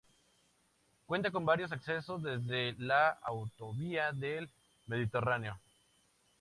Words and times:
Cuenta 1.05 1.29
con 1.29 1.45
varios 1.45 1.71
accesos 1.71 2.23
desde 2.23 2.73
la 2.79 3.09
Autovía 3.21 4.11
del 4.13 4.49
Mediterráneo. 4.87 5.59